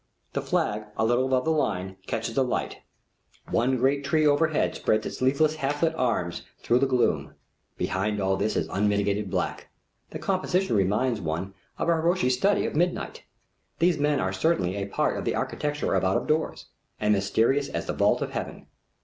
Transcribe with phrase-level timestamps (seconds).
[0.33, 2.77] The flag, a little above the line, catches the light.
[3.51, 7.35] One great tree overhead spreads its leafless half lit arms through the gloom.
[7.77, 9.69] Behind all this is unmitigated black.
[10.09, 13.25] The composition reminds one of a Hiroshige study of midnight.
[13.77, 16.65] These men are certainly a part of the architecture of out of doors,
[16.99, 18.65] and mysterious as the vault of Heaven.